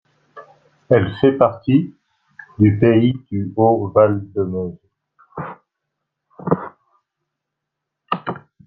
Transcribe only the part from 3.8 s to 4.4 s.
Val